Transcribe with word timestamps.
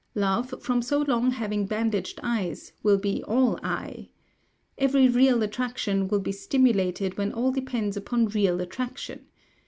Love, 0.15 0.55
from 0.63 0.81
so 0.81 1.01
long 1.03 1.29
having 1.29 1.67
bandaged 1.67 2.19
eyes, 2.23 2.73
will 2.81 2.97
be 2.97 3.23
all 3.27 3.59
eye. 3.63 4.09
Every 4.79 5.07
real 5.07 5.43
attraction 5.43 6.07
will 6.07 6.21
be 6.21 6.31
stimulated 6.31 7.19
when 7.19 7.31
all 7.31 7.51
depends 7.51 7.95
upon 7.95 8.25
real 8.25 8.61
attraction. 8.61 9.27